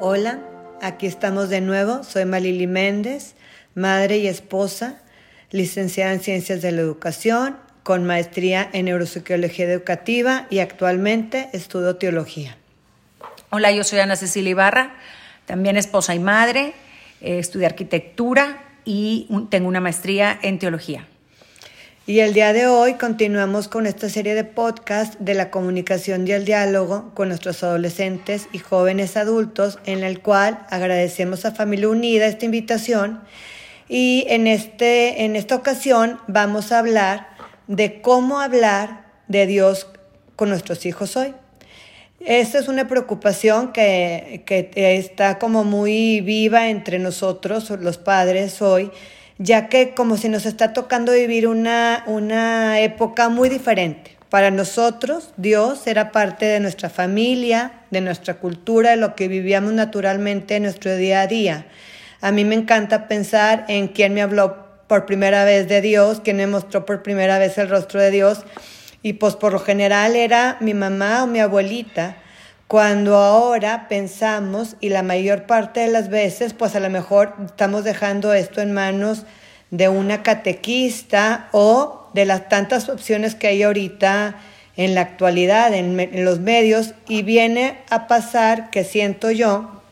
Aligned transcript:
Hola, 0.00 0.38
aquí 0.80 1.08
estamos 1.08 1.48
de 1.48 1.60
nuevo. 1.60 2.04
Soy 2.04 2.24
Malili 2.24 2.68
Méndez, 2.68 3.34
madre 3.74 4.18
y 4.18 4.28
esposa, 4.28 5.02
licenciada 5.50 6.12
en 6.12 6.20
Ciencias 6.20 6.62
de 6.62 6.70
la 6.70 6.82
Educación, 6.82 7.56
con 7.82 8.04
maestría 8.04 8.70
en 8.72 8.84
Neuropsicología 8.84 9.64
Educativa 9.64 10.46
y 10.50 10.60
actualmente 10.60 11.50
estudio 11.52 11.96
teología. 11.96 12.56
Hola, 13.50 13.72
yo 13.72 13.82
soy 13.82 13.98
Ana 13.98 14.14
Cecilia 14.14 14.50
Ibarra, 14.50 14.94
también 15.46 15.76
esposa 15.76 16.14
y 16.14 16.20
madre, 16.20 16.74
eh, 17.20 17.40
estudié 17.40 17.66
arquitectura 17.66 18.62
y 18.84 19.26
tengo 19.50 19.66
una 19.66 19.80
maestría 19.80 20.38
en 20.42 20.60
teología. 20.60 21.08
Y 22.08 22.20
el 22.20 22.32
día 22.32 22.54
de 22.54 22.66
hoy 22.66 22.94
continuamos 22.94 23.68
con 23.68 23.84
esta 23.84 24.08
serie 24.08 24.34
de 24.34 24.44
podcast 24.44 25.16
de 25.20 25.34
la 25.34 25.50
comunicación 25.50 26.26
y 26.26 26.30
el 26.30 26.46
diálogo 26.46 27.10
con 27.12 27.28
nuestros 27.28 27.62
adolescentes 27.62 28.48
y 28.50 28.60
jóvenes 28.60 29.18
adultos, 29.18 29.78
en 29.84 30.02
el 30.02 30.22
cual 30.22 30.64
agradecemos 30.70 31.44
a 31.44 31.52
Familia 31.52 31.90
Unida 31.90 32.24
esta 32.24 32.46
invitación. 32.46 33.20
Y 33.90 34.24
en, 34.28 34.46
este, 34.46 35.26
en 35.26 35.36
esta 35.36 35.54
ocasión 35.54 36.18
vamos 36.28 36.72
a 36.72 36.78
hablar 36.78 37.28
de 37.66 38.00
cómo 38.00 38.40
hablar 38.40 39.04
de 39.26 39.46
Dios 39.46 39.86
con 40.34 40.48
nuestros 40.48 40.86
hijos 40.86 41.14
hoy. 41.14 41.34
Esta 42.20 42.58
es 42.58 42.68
una 42.68 42.88
preocupación 42.88 43.70
que, 43.70 44.44
que 44.46 44.96
está 44.96 45.38
como 45.38 45.62
muy 45.62 46.22
viva 46.22 46.70
entre 46.70 46.98
nosotros, 46.98 47.68
los 47.68 47.98
padres 47.98 48.62
hoy, 48.62 48.92
ya 49.38 49.68
que 49.68 49.94
como 49.94 50.16
si 50.16 50.28
nos 50.28 50.46
está 50.46 50.72
tocando 50.72 51.12
vivir 51.12 51.46
una, 51.46 52.02
una 52.06 52.80
época 52.80 53.28
muy 53.28 53.48
diferente. 53.48 54.16
Para 54.28 54.50
nosotros, 54.50 55.32
Dios 55.36 55.86
era 55.86 56.12
parte 56.12 56.44
de 56.44 56.60
nuestra 56.60 56.90
familia, 56.90 57.72
de 57.90 58.02
nuestra 58.02 58.34
cultura, 58.34 58.90
de 58.90 58.96
lo 58.96 59.14
que 59.14 59.28
vivíamos 59.28 59.72
naturalmente 59.72 60.56
en 60.56 60.64
nuestro 60.64 60.94
día 60.96 61.22
a 61.22 61.26
día. 61.26 61.66
A 62.20 62.30
mí 62.32 62.44
me 62.44 62.56
encanta 62.56 63.08
pensar 63.08 63.64
en 63.68 63.88
quién 63.88 64.12
me 64.12 64.20
habló 64.20 64.66
por 64.86 65.06
primera 65.06 65.44
vez 65.44 65.68
de 65.68 65.80
Dios, 65.80 66.20
quién 66.22 66.36
me 66.36 66.46
mostró 66.46 66.84
por 66.84 67.02
primera 67.02 67.38
vez 67.38 67.56
el 67.56 67.70
rostro 67.70 68.00
de 68.00 68.10
Dios. 68.10 68.44
Y 69.02 69.14
pues 69.14 69.36
por 69.36 69.52
lo 69.52 69.60
general 69.60 70.16
era 70.16 70.58
mi 70.60 70.74
mamá 70.74 71.22
o 71.22 71.26
mi 71.26 71.40
abuelita 71.40 72.16
cuando 72.68 73.16
ahora 73.16 73.88
pensamos, 73.88 74.76
y 74.80 74.90
la 74.90 75.02
mayor 75.02 75.44
parte 75.44 75.80
de 75.80 75.88
las 75.88 76.10
veces, 76.10 76.52
pues 76.52 76.76
a 76.76 76.80
lo 76.80 76.90
mejor 76.90 77.34
estamos 77.46 77.82
dejando 77.82 78.34
esto 78.34 78.60
en 78.60 78.72
manos 78.72 79.24
de 79.70 79.88
una 79.88 80.22
catequista 80.22 81.48
o 81.52 82.10
de 82.12 82.26
las 82.26 82.50
tantas 82.50 82.90
opciones 82.90 83.34
que 83.34 83.48
hay 83.48 83.62
ahorita 83.62 84.36
en 84.76 84.94
la 84.94 85.00
actualidad, 85.00 85.72
en, 85.72 86.24
los 86.24 86.40
medios, 86.40 86.92
y 87.08 87.22
viene 87.22 87.78
a 87.88 88.06
pasar 88.06 88.68
que 88.68 88.84
siento 88.84 89.30
yo 89.30 89.82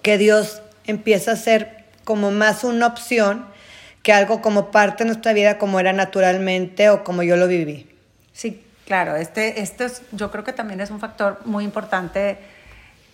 que 0.00 0.16
Dios 0.16 0.62
empieza 0.86 1.32
a 1.32 1.36
ser 1.36 1.84
como 2.04 2.30
más 2.30 2.64
una 2.64 2.86
opción 2.86 3.44
que 4.02 4.14
algo 4.14 4.40
como 4.40 4.70
parte 4.70 5.04
de 5.04 5.08
nuestra 5.08 5.34
vida 5.34 5.58
como 5.58 5.78
era 5.78 5.92
naturalmente 5.92 6.88
o 6.88 7.04
como 7.04 7.22
yo 7.22 7.36
lo 7.36 7.46
viví. 7.46 7.86
Sí, 8.32 8.62
Claro, 8.90 9.14
este, 9.14 9.60
este 9.60 9.84
es, 9.84 10.02
yo 10.10 10.32
creo 10.32 10.42
que 10.42 10.52
también 10.52 10.80
es 10.80 10.90
un 10.90 10.98
factor 10.98 11.38
muy 11.44 11.62
importante 11.62 12.38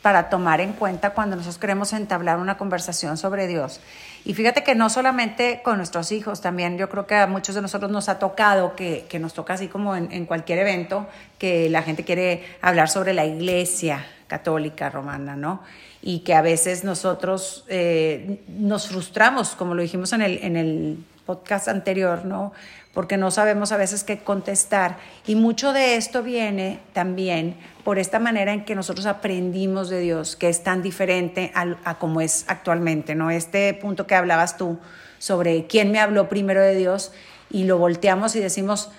para 0.00 0.30
tomar 0.30 0.62
en 0.62 0.72
cuenta 0.72 1.10
cuando 1.10 1.36
nosotros 1.36 1.58
queremos 1.58 1.92
entablar 1.92 2.38
una 2.38 2.56
conversación 2.56 3.18
sobre 3.18 3.46
Dios. 3.46 3.80
Y 4.24 4.32
fíjate 4.32 4.64
que 4.64 4.74
no 4.74 4.88
solamente 4.88 5.60
con 5.62 5.76
nuestros 5.76 6.12
hijos, 6.12 6.40
también 6.40 6.78
yo 6.78 6.88
creo 6.88 7.06
que 7.06 7.16
a 7.16 7.26
muchos 7.26 7.54
de 7.54 7.60
nosotros 7.60 7.90
nos 7.90 8.08
ha 8.08 8.18
tocado, 8.18 8.74
que, 8.74 9.04
que 9.10 9.18
nos 9.18 9.34
toca 9.34 9.52
así 9.52 9.68
como 9.68 9.94
en, 9.94 10.10
en, 10.12 10.24
cualquier 10.24 10.60
evento, 10.60 11.08
que 11.38 11.68
la 11.68 11.82
gente 11.82 12.04
quiere 12.04 12.42
hablar 12.62 12.88
sobre 12.88 13.12
la 13.12 13.26
iglesia 13.26 14.06
católica 14.28 14.88
romana, 14.88 15.36
¿no? 15.36 15.60
Y 16.00 16.20
que 16.20 16.32
a 16.32 16.40
veces 16.40 16.84
nosotros 16.84 17.66
eh, 17.68 18.40
nos 18.48 18.88
frustramos, 18.88 19.50
como 19.50 19.74
lo 19.74 19.82
dijimos 19.82 20.14
en 20.14 20.22
el, 20.22 20.38
en 20.42 20.56
el 20.56 21.04
podcast 21.26 21.68
anterior, 21.68 22.24
¿no? 22.24 22.52
porque 22.96 23.18
no 23.18 23.30
sabemos 23.30 23.72
a 23.72 23.76
veces 23.76 24.04
qué 24.04 24.20
contestar. 24.20 24.96
Y 25.26 25.34
mucho 25.34 25.74
de 25.74 25.96
esto 25.96 26.22
viene 26.22 26.80
también 26.94 27.58
por 27.84 27.98
esta 27.98 28.18
manera 28.18 28.54
en 28.54 28.64
que 28.64 28.74
nosotros 28.74 29.04
aprendimos 29.04 29.90
de 29.90 30.00
Dios, 30.00 30.34
que 30.34 30.48
es 30.48 30.62
tan 30.62 30.80
diferente 30.80 31.52
a, 31.54 31.98
como 31.98 32.22
es 32.22 32.46
actualmente, 32.48 33.14
¿no? 33.14 33.30
Este 33.30 33.74
punto 33.74 34.06
que 34.06 34.14
hablabas 34.14 34.56
tú 34.56 34.78
sobre 35.18 35.66
quién 35.66 35.92
me 35.92 36.00
habló 36.00 36.30
primero 36.30 36.62
de 36.62 36.74
Dios 36.74 37.12
y 37.50 37.64
lo 37.64 37.76
volteamos 37.76 38.34
y 38.34 38.40
decimos, 38.40 38.90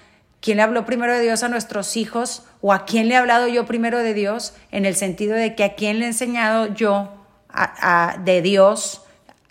¿quién 0.41 0.57
le 0.57 0.63
habló 0.63 0.85
primero 0.85 1.15
de 1.15 1.21
Dios 1.21 1.41
a 1.41 1.49
nuestros 1.49 1.97
hijos 1.97 2.43
o 2.61 2.73
a 2.73 2.85
quién 2.85 3.07
le 3.07 3.15
he 3.15 3.17
hablado 3.17 3.47
yo 3.47 3.65
primero 3.65 3.97
de 3.97 4.13
Dios? 4.13 4.53
En 4.69 4.85
el 4.85 4.95
sentido 4.95 5.35
de 5.35 5.55
que 5.55 5.63
a 5.63 5.73
quién 5.73 5.97
le 5.97 6.05
he 6.05 6.09
enseñado 6.09 6.71
yo 6.71 7.09
de 8.23 8.43
Dios, 8.43 9.01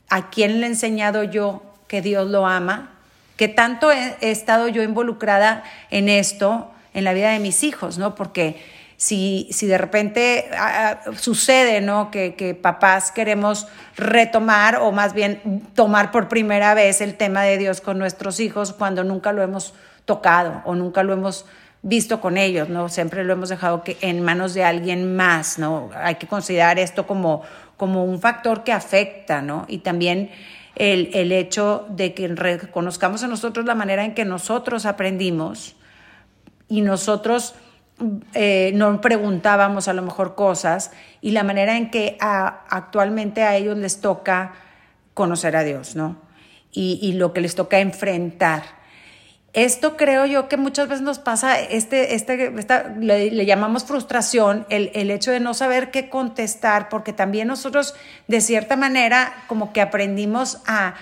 a 0.09 0.31
quién 0.31 0.61
le 0.61 0.69
he 0.69 0.71
enseñado 0.71 1.25
yo 1.25 1.66
que 1.89 2.03
Dios 2.03 2.29
lo 2.31 2.47
ama, 2.47 2.91
que 3.37 3.49
tanto 3.49 3.91
he, 3.91 4.17
estado 4.21 4.69
yo 4.69 4.83
involucrada 4.83 5.63
en 5.91 6.09
esto, 6.09 6.71
en 6.95 7.05
la 7.05 7.13
vida 7.13 7.31
de 7.31 7.39
mis 7.39 7.63
hijos, 7.63 7.99
¿no? 7.99 8.15
Porque 8.15 8.63
si, 8.97 9.49
si 9.53 9.67
de 9.67 9.77
repente 9.77 10.49
ah, 10.57 11.01
ah, 11.07 11.13
sucede, 11.19 11.81
¿no? 11.81 12.11
Que, 12.11 12.35
que, 12.35 12.55
papás 12.55 13.13
queremos 13.13 13.69
retomar 13.97 14.77
o 14.77 14.91
más 14.91 15.13
bien 15.13 15.63
tomar 15.75 16.11
por 16.11 16.29
primera 16.29 16.73
vez 16.75 17.01
el 17.01 17.15
tema 17.15 17.43
de 17.43 17.59
Dios 17.59 17.81
con 17.81 17.99
nuestros 17.99 18.41
hijos 18.41 18.73
cuando 18.73 19.05
nunca 19.05 19.33
lo 19.33 19.43
hemos 19.43 19.75
tocado 20.07 20.63
o 20.65 20.75
nunca 20.75 21.03
lo 21.03 21.13
hemos 21.13 21.45
visto 21.83 22.21
con 22.21 22.37
ellos, 22.37 22.69
¿no? 22.69 22.89
Siempre 22.89 23.23
lo 23.23 23.33
hemos 23.35 23.49
dejado 23.49 23.85
que 23.85 23.97
en 24.01 24.21
manos 24.23 24.55
de 24.55 24.65
alguien 24.65 25.15
más, 25.15 25.59
¿no? 25.59 25.91
Hay 25.95 26.17
que 26.17 26.27
considerar 26.27 26.79
esto 26.79 27.07
como, 27.07 27.43
como 27.77 28.05
un 28.05 28.21
factor 28.21 28.65
que 28.65 28.73
afecta, 28.73 29.43
¿no? 29.43 29.67
Y 29.69 29.79
también 29.79 30.31
el, 30.77 31.11
el 31.15 31.33
hecho 31.33 31.87
de 31.91 32.15
que 32.15 32.29
reconozcamos 32.29 33.23
en 33.23 33.31
nosotros 33.31 33.67
la 33.67 33.75
manera 33.75 34.05
en 34.05 34.15
que 34.15 34.25
nosotros 34.25 34.87
aprendimos 34.87 35.75
y 36.69 36.83
nosotros 36.83 37.55
eh, 38.35 38.73
no 38.75 39.01
preguntábamos 39.01 39.89
a 39.89 39.95
lo 39.95 40.03
mejor 40.03 40.35
cosas 40.35 40.91
y 41.23 41.31
la 41.31 41.43
manera 41.45 41.79
en 41.79 41.91
que 41.91 42.19
actualmente 42.21 43.43
a 43.43 43.57
ellos 43.57 43.79
les 43.79 44.03
toca 44.03 44.53
conocer 45.15 45.57
a 45.57 45.65
Dios, 45.65 45.97
¿no? 45.97 46.17
Y, 46.73 46.99
y, 47.01 47.13
lo 47.13 47.33
que 47.33 47.41
les 47.41 47.55
toca 47.55 47.79
enfrentar. 47.79 48.65
Esto 49.57 49.97
creo 49.97 50.27
yo 50.27 50.51
que 50.51 50.59
muchas 50.59 50.87
veces 50.87 51.03
nos 51.03 51.19
pasa, 51.19 51.59
este, 51.59 52.15
este, 52.15 52.53
le, 53.01 53.47
llamamos 53.47 53.87
frustración, 53.87 54.67
el, 54.69 54.91
el, 54.93 55.11
hecho 55.11 55.31
de 55.31 55.41
no 55.41 55.55
saber 55.55 55.91
qué 55.91 56.11
contestar, 56.11 56.91
porque 56.91 57.15
también 57.15 57.49
nosotros 57.49 57.95
de 58.29 58.43
cierta 58.43 58.77
manera 58.77 59.33
como 59.47 59.73
que 59.73 59.81
aprendimos 59.81 60.59
a, 60.67 60.93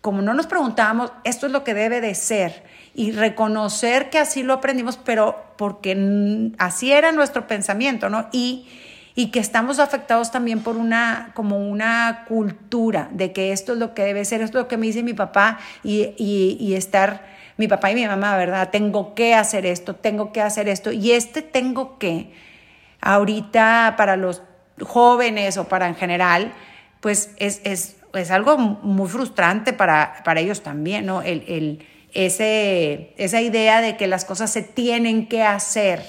como 0.00 0.22
no 0.22 0.32
nos 0.32 0.46
preguntábamos, 0.46 1.12
esto 1.24 1.44
es 1.44 1.52
lo 1.52 1.64
que 1.64 1.74
debe 1.74 2.00
de 2.00 2.14
ser, 2.14 2.64
y 2.94 3.12
reconocer 3.12 4.08
que 4.08 4.18
así 4.18 4.42
lo 4.42 4.54
aprendimos, 4.54 4.96
pero 4.96 5.44
porque 5.58 6.50
así 6.56 6.92
era 6.92 7.12
nuestro 7.12 7.46
pensamiento, 7.46 8.08
¿no? 8.08 8.26
Y, 8.32 8.68
y 9.14 9.30
que 9.30 9.38
estamos 9.38 9.78
afectados 9.78 10.30
también 10.30 10.60
por 10.60 10.78
una, 10.78 11.32
como 11.34 11.58
una 11.58 12.24
cultura 12.26 13.10
de 13.12 13.32
que 13.34 13.52
esto 13.52 13.74
es 13.74 13.78
lo 13.78 13.92
que 13.92 14.02
debe 14.02 14.24
ser, 14.24 14.40
esto 14.40 14.60
es 14.60 14.62
lo 14.62 14.68
que 14.68 14.78
me 14.78 14.86
dice 14.86 15.02
mi 15.02 15.12
papá, 15.12 15.58
y, 15.84 16.14
y 16.16 16.72
estar 16.72 17.41
mi 17.56 17.68
papá 17.68 17.90
y 17.90 17.94
mi 17.94 18.06
mamá, 18.06 18.36
¿verdad? 18.36 18.70
Tengo 18.70 19.14
que 19.14 19.34
hacer 19.34 19.66
esto, 19.66 19.94
tengo 19.94 20.32
que 20.32 20.40
hacer 20.40 20.68
esto. 20.68 20.92
Y 20.92 21.12
este 21.12 21.42
tengo 21.42 21.98
que, 21.98 22.32
ahorita 23.00 23.94
para 23.96 24.16
los 24.16 24.42
jóvenes 24.80 25.56
o 25.58 25.68
para 25.68 25.88
en 25.88 25.94
general, 25.94 26.52
pues 27.00 27.32
es, 27.36 27.60
es, 27.64 27.96
es 28.14 28.30
algo 28.30 28.56
muy 28.58 29.08
frustrante 29.08 29.72
para, 29.72 30.22
para 30.24 30.40
ellos 30.40 30.62
también, 30.62 31.06
¿no? 31.06 31.22
El, 31.22 31.44
el, 31.48 31.86
ese, 32.14 33.14
esa 33.16 33.40
idea 33.40 33.80
de 33.80 33.96
que 33.96 34.06
las 34.06 34.24
cosas 34.24 34.50
se 34.50 34.62
tienen 34.62 35.28
que 35.28 35.42
hacer, 35.42 36.02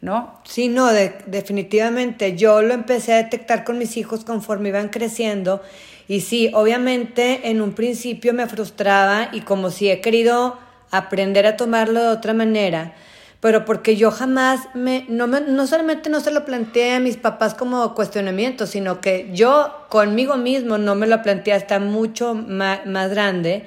¿no? 0.00 0.40
Sí, 0.44 0.68
no, 0.68 0.90
definitivamente. 1.26 2.36
Yo 2.36 2.62
lo 2.62 2.72
empecé 2.74 3.14
a 3.14 3.16
detectar 3.16 3.64
con 3.64 3.78
mis 3.78 3.96
hijos 3.96 4.24
conforme 4.24 4.70
iban 4.70 4.88
creciendo. 4.88 5.62
Y 6.08 6.22
sí, 6.22 6.50
obviamente 6.54 7.50
en 7.50 7.60
un 7.60 7.72
principio 7.72 8.32
me 8.32 8.46
frustraba 8.46 9.28
y 9.32 9.42
como 9.42 9.70
si 9.70 9.90
he 9.90 10.00
querido 10.00 10.58
aprender 10.90 11.46
a 11.46 11.56
tomarlo 11.56 12.02
de 12.02 12.08
otra 12.08 12.34
manera, 12.34 12.94
pero 13.40 13.64
porque 13.64 13.96
yo 13.96 14.10
jamás 14.10 14.68
me 14.74 15.06
no, 15.08 15.26
me, 15.26 15.40
no 15.40 15.66
solamente 15.66 16.10
no 16.10 16.20
se 16.20 16.30
lo 16.30 16.44
planteé 16.44 16.94
a 16.94 17.00
mis 17.00 17.16
papás 17.16 17.54
como 17.54 17.94
cuestionamiento, 17.94 18.66
sino 18.66 19.00
que 19.00 19.30
yo 19.32 19.86
conmigo 19.88 20.36
mismo 20.36 20.76
no 20.76 20.94
me 20.94 21.06
lo 21.06 21.22
planteé 21.22 21.54
hasta 21.54 21.78
mucho 21.78 22.34
más, 22.34 22.84
más 22.86 23.10
grande. 23.10 23.66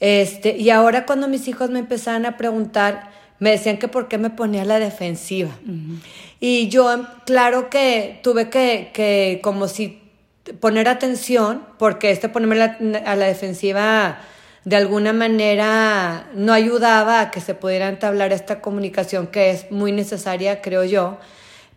Este, 0.00 0.56
y 0.56 0.70
ahora 0.70 1.06
cuando 1.06 1.28
mis 1.28 1.48
hijos 1.48 1.70
me 1.70 1.80
empezaron 1.80 2.24
a 2.26 2.36
preguntar, 2.36 3.10
me 3.38 3.50
decían 3.50 3.78
que 3.78 3.88
por 3.88 4.08
qué 4.08 4.16
me 4.16 4.30
ponía 4.30 4.62
a 4.62 4.64
la 4.64 4.78
defensiva. 4.78 5.50
Y 6.40 6.68
yo, 6.68 7.06
claro 7.26 7.68
que 7.68 8.20
tuve 8.22 8.48
que, 8.48 8.90
que 8.94 9.40
como 9.42 9.68
si 9.68 10.00
poner 10.60 10.88
atención, 10.88 11.62
porque 11.78 12.10
este 12.10 12.28
ponerme 12.28 12.62
a 13.04 13.16
la 13.16 13.26
defensiva 13.26 14.18
de 14.64 14.76
alguna 14.76 15.12
manera 15.12 16.30
no 16.34 16.52
ayudaba 16.52 17.20
a 17.20 17.30
que 17.30 17.40
se 17.40 17.54
pudiera 17.54 17.88
entablar 17.88 18.32
esta 18.32 18.60
comunicación 18.60 19.26
que 19.26 19.50
es 19.50 19.70
muy 19.70 19.92
necesaria, 19.92 20.62
creo 20.62 20.84
yo, 20.84 21.18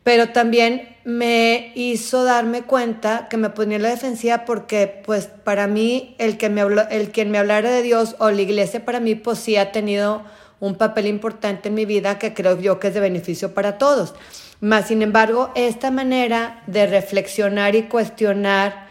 pero 0.04 0.30
también 0.30 0.96
me 1.04 1.74
hizo 1.76 2.24
darme 2.24 2.62
cuenta 2.62 3.28
que 3.30 3.36
me 3.36 3.50
ponía 3.50 3.76
en 3.76 3.84
la 3.84 3.90
defensiva 3.90 4.46
porque 4.46 5.02
pues 5.06 5.28
para 5.44 5.68
mí 5.68 6.16
el 6.18 6.38
que 6.38 6.50
me 6.50 6.62
habló, 6.62 6.88
el 6.90 7.12
quien 7.12 7.30
me 7.30 7.38
hablara 7.38 7.70
de 7.70 7.82
Dios 7.82 8.16
o 8.20 8.32
la 8.32 8.42
iglesia 8.42 8.86
para 8.86 9.02
mí 9.02 9.16
pues 9.16 9.40
sí 9.40 9.58
ha 9.58 9.74
tenido 9.74 10.24
un 10.62 10.76
papel 10.76 11.08
importante 11.08 11.68
en 11.68 11.76
mi 11.76 11.86
vida 11.86 12.18
que 12.20 12.34
creo 12.34 12.58
yo 12.60 12.80
que 12.80 12.88
es 12.88 12.94
de 12.94 13.02
beneficio 13.02 13.54
para 13.54 13.78
todos. 13.78 14.16
Más 14.62 14.88
sin 14.88 15.02
embargo, 15.02 15.52
esta 15.56 15.92
manera 15.92 16.64
de 16.68 16.88
reflexionar 16.88 17.76
y 17.76 17.84
cuestionar 17.84 18.87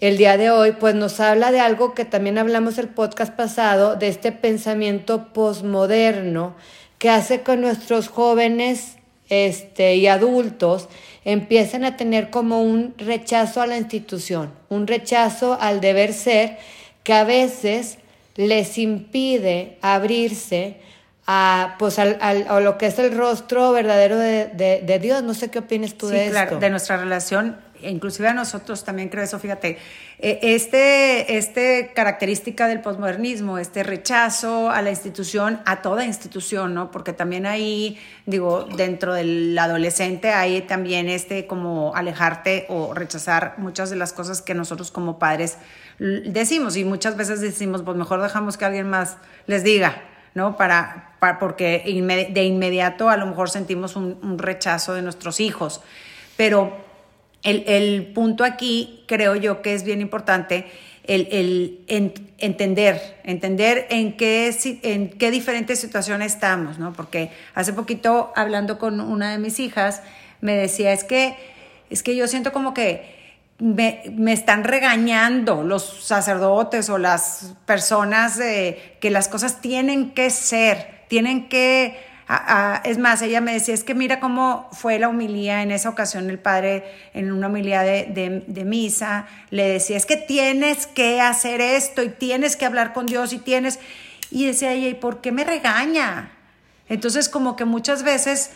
el 0.00 0.16
día 0.16 0.36
de 0.36 0.50
hoy, 0.50 0.72
pues 0.72 0.94
nos 0.94 1.20
habla 1.20 1.52
de 1.52 1.60
algo 1.60 1.94
que 1.94 2.04
también 2.04 2.38
hablamos 2.38 2.78
el 2.78 2.88
podcast 2.88 3.34
pasado, 3.34 3.96
de 3.96 4.08
este 4.08 4.32
pensamiento 4.32 5.32
posmoderno 5.32 6.54
que 6.98 7.10
hace 7.10 7.42
que 7.42 7.56
nuestros 7.56 8.08
jóvenes 8.08 8.96
este, 9.28 9.96
y 9.96 10.06
adultos 10.06 10.88
empiecen 11.24 11.84
a 11.84 11.96
tener 11.96 12.30
como 12.30 12.62
un 12.62 12.94
rechazo 12.96 13.60
a 13.60 13.66
la 13.66 13.76
institución, 13.76 14.52
un 14.70 14.86
rechazo 14.86 15.58
al 15.60 15.80
deber 15.80 16.14
ser 16.14 16.58
que 17.04 17.12
a 17.12 17.24
veces 17.24 17.98
les 18.36 18.78
impide 18.78 19.78
abrirse 19.82 20.78
a, 21.26 21.76
pues, 21.78 21.98
al, 21.98 22.18
a 22.20 22.60
lo 22.60 22.78
que 22.78 22.86
es 22.86 22.98
el 22.98 23.16
rostro 23.16 23.72
verdadero 23.72 24.18
de, 24.18 24.46
de, 24.46 24.98
Dios. 24.98 25.22
No 25.22 25.34
sé 25.34 25.50
qué 25.50 25.60
opinas 25.60 25.94
tú 25.94 26.08
de 26.08 26.30
claro, 26.30 26.58
de 26.58 26.70
nuestra 26.70 26.96
relación 26.96 27.56
inclusive 27.82 28.28
a 28.28 28.34
nosotros 28.34 28.84
también 28.84 29.08
creo 29.08 29.24
eso, 29.24 29.38
fíjate, 29.38 29.78
eh, 30.18 30.38
este, 30.42 31.36
este 31.38 31.92
característica 31.94 32.68
del 32.68 32.80
posmodernismo, 32.80 33.58
este 33.58 33.82
rechazo 33.82 34.70
a 34.70 34.82
la 34.82 34.90
institución, 34.90 35.60
a 35.64 35.82
toda 35.82 36.04
institución, 36.04 36.74
¿no? 36.74 36.90
Porque 36.90 37.12
también 37.12 37.46
ahí, 37.46 37.98
digo, 38.26 38.68
dentro 38.76 39.14
del 39.14 39.58
adolescente 39.58 40.30
hay 40.30 40.62
también 40.62 41.08
este 41.08 41.46
como 41.46 41.94
alejarte 41.94 42.66
o 42.68 42.94
rechazar 42.94 43.54
muchas 43.58 43.90
de 43.90 43.96
las 43.96 44.12
cosas 44.12 44.42
que 44.42 44.54
nosotros 44.54 44.90
como 44.90 45.18
padres 45.18 45.56
decimos 45.98 46.76
y 46.76 46.84
muchas 46.84 47.16
veces 47.16 47.40
decimos, 47.40 47.82
pues 47.82 47.96
mejor 47.96 48.22
dejamos 48.22 48.56
que 48.56 48.64
alguien 48.64 48.88
más 48.88 49.18
les 49.46 49.62
diga, 49.62 50.02
¿no? 50.34 50.56
Para, 50.56 51.14
para 51.18 51.38
porque 51.38 51.82
de 52.32 52.44
inmediato 52.44 53.10
a 53.10 53.16
lo 53.16 53.26
mejor 53.26 53.50
sentimos 53.50 53.96
un, 53.96 54.18
un 54.22 54.38
rechazo 54.38 54.94
de 54.94 55.02
nuestros 55.02 55.40
hijos, 55.40 55.82
pero 56.36 56.89
el, 57.42 58.12
punto 58.14 58.44
aquí 58.44 59.04
creo 59.06 59.36
yo 59.36 59.62
que 59.62 59.74
es 59.74 59.84
bien 59.84 60.00
importante 60.00 60.66
el, 61.04 61.84
entender, 62.38 63.20
entender 63.24 63.86
en 63.90 64.16
qué, 64.16 64.54
en 64.82 65.10
qué 65.10 65.30
diferentes 65.30 65.80
situaciones 65.80 66.34
estamos, 66.34 66.78
¿no? 66.78 66.92
Porque 66.92 67.30
hace 67.54 67.72
poquito 67.72 68.32
hablando 68.36 68.78
con 68.78 69.00
una 69.00 69.32
de 69.32 69.38
mis 69.38 69.58
hijas, 69.58 70.02
me 70.40 70.54
decía, 70.54 70.92
es 70.92 71.04
que, 71.04 71.36
es 71.88 72.02
que 72.02 72.14
yo 72.14 72.28
siento 72.28 72.52
como 72.52 72.74
que 72.74 73.20
me, 73.58 74.32
están 74.32 74.64
regañando 74.64 75.62
los 75.62 76.04
sacerdotes 76.04 76.88
o 76.88 76.98
las 76.98 77.54
personas 77.66 78.38
que 78.38 79.10
las 79.10 79.28
cosas 79.28 79.60
tienen 79.60 80.12
que 80.12 80.30
ser, 80.30 81.04
tienen 81.08 81.48
que 81.48 82.09
es 82.84 82.98
más, 82.98 83.22
ella 83.22 83.40
me 83.40 83.52
decía, 83.52 83.74
es 83.74 83.82
que 83.82 83.94
mira 83.94 84.20
cómo 84.20 84.68
fue 84.72 85.00
la 85.00 85.08
humilía 85.08 85.62
en 85.62 85.72
esa 85.72 85.88
ocasión, 85.88 86.30
el 86.30 86.38
padre 86.38 86.84
en 87.12 87.32
una 87.32 87.48
humilía 87.48 87.82
de, 87.82 88.64
misa, 88.64 89.26
le 89.50 89.68
decía, 89.68 89.96
es 89.96 90.06
que 90.06 90.16
tienes 90.16 90.86
que 90.86 91.20
hacer 91.20 91.60
esto 91.60 92.04
y 92.04 92.08
tienes 92.08 92.56
que 92.56 92.66
hablar 92.66 92.92
con 92.92 93.06
Dios 93.06 93.32
y 93.32 93.38
tienes... 93.38 93.80
Y 94.30 94.46
decía 94.46 94.72
ella, 94.72 94.86
¿y 94.86 94.94
por 94.94 95.20
qué 95.20 95.32
me 95.32 95.42
regaña? 95.42 96.30
Entonces 96.88 97.28
como 97.28 97.56
que 97.56 97.64
muchas 97.64 98.02
veces... 98.02 98.52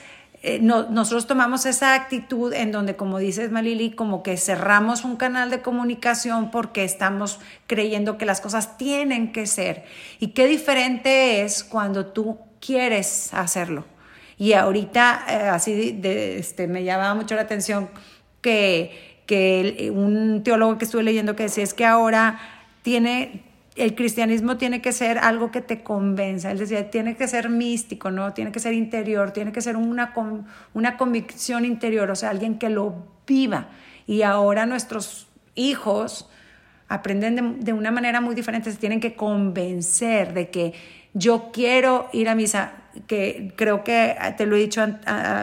Eh, 0.47 0.61
nosotros 0.61 1.27
tomamos 1.27 1.65
esa 1.65 1.95
actitud 1.95 2.53
en 2.53 2.71
donde, 2.71 2.97
como 2.97 3.19
dices 3.19 3.51
Malili, 3.51 3.93
como 3.93 4.23
que 4.23 4.37
cerramos 4.37 5.03
un 5.03 5.17
canal 5.17 5.49
de 5.49 5.63
comunicación 5.63 6.51
porque 6.51 6.85
estamos 6.85 7.41
creyendo 7.67 8.19
que 8.19 8.27
las 8.27 8.43
cosas 8.43 8.77
tienen 8.77 9.33
que 9.33 9.47
ser. 9.47 9.85
Y 10.21 10.29
qué 10.29 10.47
diferente 10.47 11.41
es 11.41 11.65
cuando 11.65 12.05
tú 12.05 12.39
quieres 12.65 13.33
hacerlo. 13.33 13.85
Y 14.37 14.55
ahorita, 14.55 15.25
eh, 15.29 15.35
así 15.49 16.01
este, 16.03 16.67
me 16.67 16.85
llamaba 16.85 17.15
mucho 17.15 17.35
la 17.35 17.43
atención 17.43 17.89
que, 18.41 19.23
que 19.27 19.93
un 19.95 20.43
teólogo 20.43 20.79
que 20.79 20.85
estuve 20.85 21.03
leyendo 21.03 21.37
que 21.37 21.45
decía 21.45 21.65
es 21.65 21.75
que 21.75 21.85
ahora 21.85 22.41
tiene, 22.83 23.45
el 23.77 23.95
cristianismo 23.95 24.57
tiene 24.57 24.83
que 24.83 24.93
ser 24.93 25.19
algo 25.19 25.51
que 25.51 25.61
te 25.61 25.83
convenza. 25.83 26.51
Él 26.51 26.59
decía, 26.59 26.91
tiene 26.91 27.17
que 27.17 27.29
ser 27.29 27.49
místico, 27.49 28.11
¿no? 28.11 28.33
Tiene 28.33 28.51
que 28.51 28.61
ser 28.61 28.75
interior, 28.75 29.31
tiene 29.31 29.53
que 29.53 29.61
ser 29.61 29.77
una, 29.77 30.13
una 30.75 30.97
convicción 30.97 31.65
interior, 31.65 32.11
o 32.11 32.17
sea, 32.17 32.31
alguien 32.31 32.59
que 32.59 32.71
lo 32.71 33.07
viva. 33.27 33.69
Y 34.07 34.23
ahora 34.23 34.67
nuestros 34.67 35.29
hijos 35.55 36.29
aprenden 36.89 37.37
de, 37.37 37.65
de 37.65 37.73
una 37.73 37.91
manera 37.91 38.21
muy 38.21 38.35
diferente, 38.35 38.71
se 38.71 38.79
tienen 38.79 39.01
que 39.01 39.15
convencer 39.15 40.35
de 40.35 40.51
que 40.51 40.75
yo 41.15 41.51
quiero 41.53 42.09
ir 42.13 42.29
a 42.29 42.35
misa, 42.35 42.73
que 43.07 43.53
creo 43.57 43.83
que 43.83 44.17
te 44.37 44.47
lo 44.47 44.57
he 44.57 44.61
dicho 44.61 44.87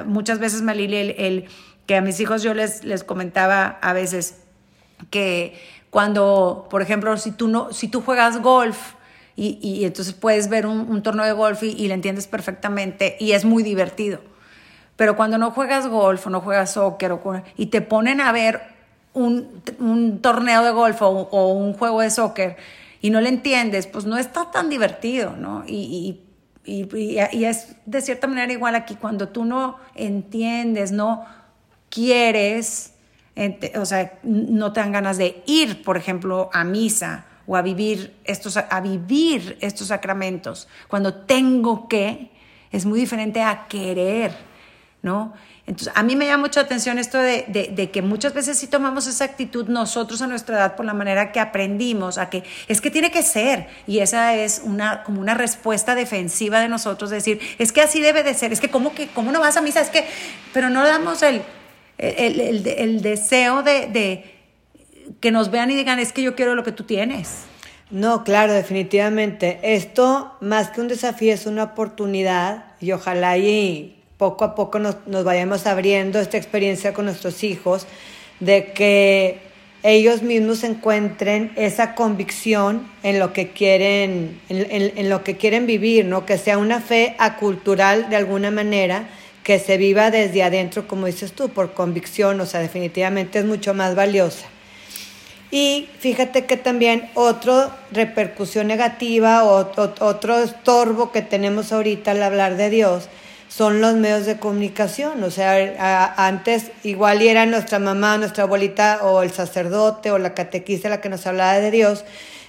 muchas 0.05 0.39
veces, 0.39 0.61
Malili, 0.61 1.15
el, 1.17 1.45
que 1.85 1.95
a 1.95 2.01
mis 2.01 2.19
hijos 2.19 2.43
yo 2.43 2.53
les, 2.53 2.83
les 2.83 3.03
comentaba 3.03 3.79
a 3.81 3.93
veces 3.93 4.37
que 5.09 5.59
cuando, 5.89 6.67
por 6.69 6.81
ejemplo, 6.81 7.17
si 7.17 7.31
tú, 7.31 7.47
no, 7.47 7.73
si 7.73 7.87
tú 7.87 8.01
juegas 8.01 8.41
golf, 8.41 8.93
y, 9.35 9.85
entonces 9.85 10.13
puedes 10.13 10.49
ver 10.49 10.67
un, 10.67 11.01
torneo 11.01 11.25
de 11.25 11.31
golf 11.31 11.63
y, 11.63 11.69
y, 11.69 11.87
le 11.87 11.95
entiendes 11.95 12.27
perfectamente 12.27 13.15
y 13.19 13.31
es 13.31 13.43
muy 13.43 13.63
divertido. 13.63 14.19
Pero 14.95 15.15
cuando 15.15 15.39
no 15.39 15.49
juegas 15.49 15.87
golf 15.87 16.27
o 16.27 16.29
no 16.29 16.41
juegas 16.41 16.73
soccer 16.73 17.11
o, 17.13 17.43
y 17.57 17.67
te 17.67 17.81
ponen 17.81 18.21
a 18.21 18.31
ver 18.31 18.61
un, 19.13 19.63
un 19.79 20.21
torneo 20.21 20.63
de 20.63 20.71
golf 20.71 21.01
o, 21.01 21.47
un 21.47 21.73
juego 21.73 22.01
de 22.01 22.11
soccer 22.11 22.57
y 23.01 23.09
no 23.09 23.19
le 23.19 23.29
entiendes, 23.29 23.87
pues 23.87 24.05
no 24.05 24.17
está 24.17 24.51
tan 24.51 24.69
divertido, 24.69 25.35
¿no? 25.35 25.63
Y, 25.65 26.21
y, 26.63 26.87
y, 26.95 27.45
es 27.45 27.75
de 27.85 28.01
cierta 28.01 28.27
manera 28.27 28.53
igual 28.53 28.75
aquí, 28.75 28.95
cuando 28.95 29.29
tú 29.29 29.43
no 29.43 29.77
entiendes, 29.95 30.91
no 30.91 31.25
quieres, 31.89 32.93
o 33.75 33.85
sea, 33.85 34.19
no 34.23 34.71
te 34.71 34.79
dan 34.79 34.91
ganas 34.91 35.17
de 35.17 35.41
ir, 35.47 35.83
por 35.83 35.97
ejemplo, 35.97 36.49
a 36.53 36.63
misa 36.63 37.25
o 37.47 37.55
a 37.57 37.63
vivir 37.63 38.15
estos, 38.23 38.57
a 38.57 38.81
vivir 38.81 39.57
estos 39.61 39.87
sacramentos, 39.87 40.67
cuando 40.87 41.13
tengo 41.13 41.87
que, 41.87 42.31
es 42.71 42.85
muy 42.85 42.99
diferente 42.99 43.41
a 43.41 43.67
querer, 43.67 44.31
¿no? 45.01 45.33
Entonces, 45.65 45.93
a 45.95 46.03
mí 46.03 46.15
me 46.15 46.25
llama 46.25 46.43
mucho 46.43 46.59
atención 46.59 46.99
esto 46.99 47.17
de, 47.17 47.89
que 47.91 48.01
muchas 48.01 48.33
veces 48.33 48.57
sí 48.57 48.67
tomamos 48.67 49.07
esa 49.07 49.25
actitud 49.25 49.67
nosotros 49.67 50.21
a 50.21 50.27
nuestra 50.27 50.57
edad 50.57 50.75
por 50.75 50.85
la 50.85 50.93
manera 50.93 51.31
que 51.31 51.39
aprendimos, 51.39 52.17
a 52.17 52.29
que 52.29 52.43
es 52.67 52.81
que 52.81 52.91
tiene 52.91 53.11
que 53.11 53.23
ser, 53.23 53.67
y 53.87 53.99
esa 53.99 54.35
es 54.35 54.61
una, 54.63 55.03
como 55.03 55.21
una 55.21 55.33
respuesta 55.33 55.95
defensiva 55.95 56.59
de 56.59 56.67
nosotros, 56.67 57.09
decir, 57.09 57.39
es 57.57 57.71
que 57.71 57.81
así 57.81 58.01
debe 58.01 58.23
de 58.23 58.33
ser, 58.33 58.51
es 58.51 58.59
que 58.59 58.69
cómo, 58.69 58.93
que, 58.93 59.07
cómo 59.07 59.31
no 59.31 59.39
vas 59.39 59.57
a 59.57 59.61
misa, 59.61 59.81
es 59.81 59.89
que, 59.89 60.05
pero 60.53 60.69
no 60.69 60.83
damos 60.83 61.23
el, 61.23 61.41
el, 61.97 63.01
deseo 63.01 63.63
de, 63.63 63.87
de 63.87 64.35
que 65.19 65.31
nos 65.31 65.51
vean 65.51 65.71
y 65.71 65.75
digan, 65.75 65.99
es 65.99 66.13
que 66.13 66.21
yo 66.21 66.35
quiero 66.35 66.55
lo 66.55 66.63
que 66.63 66.71
tú 66.71 66.83
tienes. 66.83 67.45
No, 67.91 68.23
claro, 68.23 68.53
definitivamente. 68.53 69.59
Esto, 69.63 70.37
más 70.39 70.69
que 70.69 70.79
un 70.79 70.87
desafío, 70.87 71.33
es 71.33 71.45
una 71.45 71.63
oportunidad 71.63 72.65
y 72.79 72.93
ojalá 72.93 73.37
y 73.37 74.00
poco 74.21 74.45
a 74.45 74.53
poco 74.53 74.77
nos, 74.77 74.97
vayamos 75.07 75.65
abriendo 75.65 76.19
esta 76.19 76.37
experiencia 76.37 76.93
con 76.93 77.05
nuestros 77.05 77.43
hijos, 77.43 77.87
de 78.39 78.71
que 78.71 79.39
ellos 79.81 80.21
mismos 80.21 80.63
encuentren 80.63 81.51
esa 81.55 81.95
convicción 81.95 82.87
en 83.01 83.17
lo 83.17 83.33
que 83.33 83.49
quieren, 83.49 84.39
en, 84.47 85.09
lo 85.09 85.23
que 85.23 85.37
quieren 85.37 85.65
vivir, 85.65 86.05
¿no? 86.05 86.27
Que 86.27 86.37
sea 86.37 86.59
una 86.59 86.81
fe 86.81 87.15
acultural 87.17 88.11
de 88.11 88.15
alguna 88.15 88.51
manera, 88.51 89.09
que 89.41 89.57
se 89.57 89.77
viva 89.77 90.11
desde 90.11 90.43
adentro, 90.43 90.87
como 90.87 91.07
dices 91.07 91.33
tú, 91.33 91.49
por 91.49 91.73
convicción, 91.73 92.39
o 92.41 92.45
sea, 92.45 92.59
definitivamente 92.59 93.39
es 93.39 93.45
mucho 93.45 93.73
más 93.73 93.95
valiosa. 93.95 94.45
Y 95.49 95.89
fíjate 95.97 96.45
que 96.45 96.57
también 96.57 97.09
otra 97.15 97.75
repercusión 97.91 98.67
negativa, 98.67 99.45
o, 99.45 99.67
otro 99.99 100.37
estorbo 100.43 101.11
que 101.11 101.23
tenemos 101.23 101.71
ahorita 101.73 102.11
al 102.11 102.21
hablar 102.21 102.55
de 102.55 102.69
Dios, 102.69 103.09
son 103.51 103.81
los 103.81 103.95
medios 103.95 104.25
de 104.25 104.37
comunicación. 104.37 105.21
O 105.23 105.29
sea, 105.29 106.13
antes 106.15 106.71
igual 106.83 107.21
era 107.21 107.45
nuestra 107.45 107.79
mamá, 107.79 108.17
nuestra 108.17 108.45
abuelita 108.45 108.99
o 109.03 109.23
el 109.23 109.31
sacerdote 109.31 110.09
o 110.09 110.17
la 110.17 110.33
catequista 110.33 110.87
la 110.87 111.01
que 111.01 111.09
nos 111.09 111.27
hablaba 111.27 111.59
de 111.59 111.69
Dios. 111.69 112.05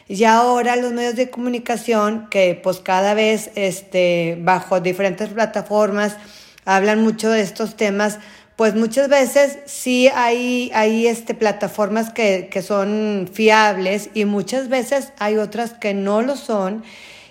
Y 0.06 0.22
ahora 0.24 0.76
los 0.76 0.92
medios 0.92 1.16
de 1.16 1.28
comunicación, 1.28 2.28
que 2.30 2.58
pues 2.62 2.78
cada 2.78 3.14
vez 3.14 3.50
este, 3.56 4.38
bajo 4.40 4.80
diferentes 4.80 5.30
plataformas 5.30 6.16
hablan 6.64 7.02
mucho 7.02 7.30
de 7.30 7.40
estos 7.40 7.74
temas, 7.76 8.20
pues 8.54 8.76
muchas 8.76 9.08
veces 9.08 9.58
sí 9.66 10.08
hay, 10.14 10.70
hay 10.72 11.08
este, 11.08 11.34
plataformas 11.34 12.10
que, 12.10 12.48
que 12.48 12.62
son 12.62 13.28
fiables 13.32 14.10
y 14.14 14.24
muchas 14.24 14.68
veces 14.68 15.12
hay 15.18 15.38
otras 15.38 15.72
que 15.72 15.94
no 15.94 16.22
lo 16.22 16.36
son 16.36 16.84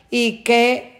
y 0.09 0.43
que 0.43 0.90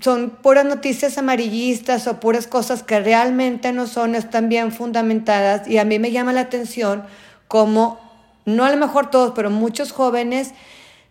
son 0.00 0.30
puras 0.30 0.64
noticias 0.64 1.18
amarillistas 1.18 2.06
o 2.06 2.20
puras 2.20 2.46
cosas 2.46 2.82
que 2.82 3.00
realmente 3.00 3.72
no 3.72 3.86
son, 3.86 4.14
están 4.14 4.48
bien 4.48 4.72
fundamentadas 4.72 5.66
y 5.68 5.78
a 5.78 5.84
mí 5.84 5.98
me 5.98 6.10
llama 6.10 6.32
la 6.32 6.42
atención 6.42 7.04
como, 7.48 7.98
no 8.44 8.64
a 8.64 8.70
lo 8.70 8.76
mejor 8.76 9.10
todos, 9.10 9.32
pero 9.34 9.50
muchos 9.50 9.92
jóvenes 9.92 10.52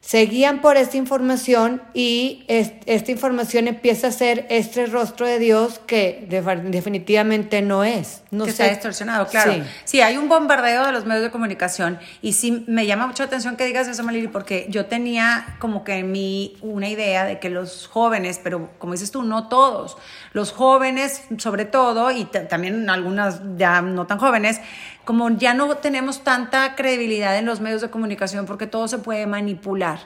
seguían 0.01 0.61
por 0.61 0.77
esta 0.77 0.95
información 0.95 1.81
y 1.93 2.45
esta 2.47 3.11
información 3.11 3.67
empieza 3.67 4.07
a 4.07 4.11
ser 4.11 4.45
este 4.49 4.85
rostro 4.85 5.27
de 5.27 5.37
Dios 5.37 5.81
que 5.85 6.25
definitivamente 6.29 7.61
no 7.61 7.83
es. 7.83 8.23
No 8.31 8.45
que 8.45 8.51
está 8.51 8.69
distorsionado, 8.69 9.27
claro. 9.27 9.53
Sí. 9.83 10.01
hay 10.01 10.17
un 10.17 10.29
bombardeo 10.29 10.85
de 10.85 10.91
los 10.91 11.05
medios 11.05 11.23
de 11.23 11.31
comunicación 11.31 11.99
y 12.21 12.33
sí 12.33 12.63
me 12.67 12.85
llama 12.85 13.07
mucho 13.07 13.23
la 13.23 13.27
atención 13.27 13.57
que 13.57 13.65
digas 13.65 13.87
eso, 13.87 14.03
Maliri, 14.03 14.27
porque 14.29 14.67
yo 14.69 14.85
tenía 14.85 15.57
como 15.59 15.83
que 15.83 15.95
en 15.95 16.11
mí 16.11 16.55
una 16.61 16.87
idea 16.87 17.25
de 17.25 17.39
que 17.39 17.49
los 17.49 17.87
jóvenes, 17.87 18.39
pero 18.41 18.69
como 18.77 18.93
dices 18.93 19.11
tú, 19.11 19.23
no 19.23 19.49
todos, 19.49 19.97
los 20.31 20.51
jóvenes 20.53 21.23
sobre 21.37 21.65
todo 21.65 22.11
y 22.11 22.25
también 22.25 22.89
algunas 22.89 23.41
ya 23.57 23.81
no 23.81 24.07
tan 24.07 24.19
jóvenes, 24.19 24.61
como 25.07 25.29
ya 25.29 25.53
no 25.53 25.73
tenemos 25.77 26.25
tanta 26.25 26.75
credibilidad 26.75 27.37
en 27.37 27.45
los 27.45 27.61
medios 27.61 27.79
de 27.81 27.89
comunicación 27.89 28.45
porque 28.45 28.67
todo 28.67 28.89
se 28.89 28.97
puede 28.97 29.25
manipular. 29.25 29.99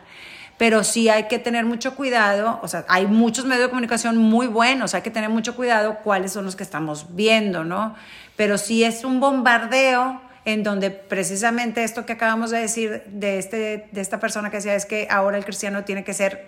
Pero 0.59 0.83
sí 0.83 1.09
hay 1.09 1.23
que 1.23 1.39
tener 1.39 1.65
mucho 1.65 1.95
cuidado, 1.95 2.59
o 2.61 2.67
sea, 2.67 2.85
hay 2.87 3.07
muchos 3.07 3.45
medios 3.45 3.63
de 3.63 3.69
comunicación 3.69 4.17
muy 4.17 4.45
buenos, 4.45 4.93
hay 4.93 5.01
que 5.01 5.09
tener 5.09 5.31
mucho 5.31 5.55
cuidado 5.55 5.97
cuáles 6.03 6.33
son 6.33 6.45
los 6.45 6.55
que 6.55 6.61
estamos 6.61 7.15
viendo, 7.15 7.63
¿no? 7.63 7.95
Pero 8.35 8.59
sí 8.59 8.83
es 8.83 9.03
un 9.03 9.19
bombardeo 9.19 10.21
en 10.45 10.61
donde 10.61 10.91
precisamente 10.91 11.83
esto 11.83 12.05
que 12.05 12.13
acabamos 12.13 12.51
de 12.51 12.59
decir 12.59 13.01
de, 13.07 13.39
este, 13.39 13.89
de 13.91 14.01
esta 14.01 14.19
persona 14.19 14.51
que 14.51 14.57
decía 14.57 14.75
es 14.75 14.85
que 14.85 15.07
ahora 15.09 15.39
el 15.39 15.45
cristiano 15.45 15.83
tiene 15.83 16.03
que 16.03 16.13
ser 16.13 16.47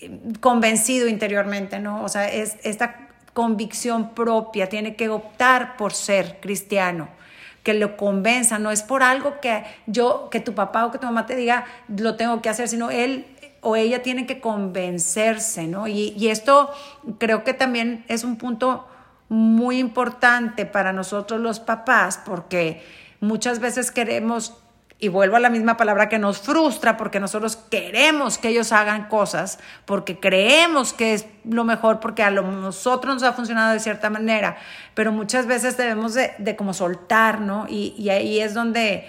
eh, 0.00 0.18
convencido 0.40 1.08
interiormente, 1.08 1.78
¿no? 1.78 2.02
O 2.02 2.08
sea, 2.08 2.26
es 2.32 2.56
esta 2.62 3.08
convicción 3.34 4.14
propia, 4.14 4.70
tiene 4.70 4.96
que 4.96 5.10
optar 5.10 5.76
por 5.76 5.92
ser 5.92 6.38
cristiano 6.40 7.20
que 7.62 7.74
lo 7.74 7.96
convenza, 7.96 8.58
no 8.58 8.70
es 8.70 8.82
por 8.82 9.02
algo 9.02 9.40
que 9.40 9.64
yo, 9.86 10.28
que 10.30 10.40
tu 10.40 10.54
papá 10.54 10.86
o 10.86 10.90
que 10.90 10.98
tu 10.98 11.06
mamá 11.06 11.26
te 11.26 11.36
diga, 11.36 11.64
lo 11.88 12.16
tengo 12.16 12.42
que 12.42 12.48
hacer, 12.48 12.68
sino 12.68 12.90
él 12.90 13.26
o 13.60 13.76
ella 13.76 14.02
tiene 14.02 14.26
que 14.26 14.40
convencerse, 14.40 15.68
¿no? 15.68 15.86
Y, 15.86 16.14
y 16.16 16.28
esto 16.28 16.70
creo 17.18 17.44
que 17.44 17.54
también 17.54 18.04
es 18.08 18.24
un 18.24 18.36
punto 18.36 18.88
muy 19.28 19.78
importante 19.78 20.66
para 20.66 20.92
nosotros 20.92 21.40
los 21.40 21.60
papás, 21.60 22.20
porque 22.24 22.82
muchas 23.20 23.60
veces 23.60 23.90
queremos 23.90 24.61
y 25.02 25.08
vuelvo 25.08 25.34
a 25.34 25.40
la 25.40 25.50
misma 25.50 25.76
palabra 25.76 26.08
que 26.08 26.20
nos 26.20 26.38
frustra 26.38 26.96
porque 26.96 27.18
nosotros 27.18 27.56
queremos 27.56 28.38
que 28.38 28.50
ellos 28.50 28.70
hagan 28.70 29.08
cosas, 29.08 29.58
porque 29.84 30.20
creemos 30.20 30.92
que 30.92 31.14
es 31.14 31.26
lo 31.42 31.64
mejor, 31.64 31.98
porque 31.98 32.22
a 32.22 32.30
nosotros 32.30 33.14
nos 33.14 33.24
ha 33.24 33.32
funcionado 33.32 33.72
de 33.72 33.80
cierta 33.80 34.10
manera, 34.10 34.56
pero 34.94 35.10
muchas 35.10 35.46
veces 35.46 35.76
debemos 35.76 36.14
de, 36.14 36.30
de 36.38 36.54
como 36.54 36.72
soltar, 36.72 37.40
¿no? 37.40 37.66
Y, 37.68 37.96
y, 37.98 38.10
ahí 38.10 38.38
es 38.38 38.54
donde 38.54 39.08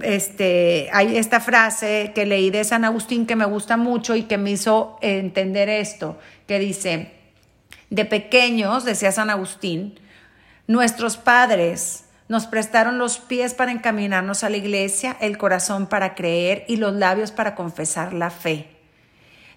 este, 0.00 0.88
hay 0.90 1.18
esta 1.18 1.38
frase 1.40 2.12
que 2.14 2.24
leí 2.24 2.48
de 2.48 2.64
San 2.64 2.86
Agustín 2.86 3.26
que 3.26 3.36
me 3.36 3.44
gusta 3.44 3.76
mucho 3.76 4.16
y 4.16 4.22
que 4.22 4.38
me 4.38 4.52
hizo 4.52 4.96
entender 5.02 5.68
esto, 5.68 6.18
que 6.46 6.58
dice, 6.58 7.12
de 7.90 8.06
pequeños, 8.06 8.86
decía 8.86 9.12
San 9.12 9.28
Agustín, 9.28 10.00
nuestros 10.66 11.18
padres, 11.18 12.05
nos 12.28 12.46
prestaron 12.46 12.98
los 12.98 13.18
pies 13.18 13.54
para 13.54 13.72
encaminarnos 13.72 14.44
a 14.44 14.50
la 14.50 14.56
iglesia, 14.56 15.16
el 15.20 15.38
corazón 15.38 15.86
para 15.86 16.14
creer 16.14 16.64
y 16.68 16.76
los 16.76 16.94
labios 16.94 17.30
para 17.30 17.54
confesar 17.54 18.12
la 18.12 18.30
fe. 18.30 18.68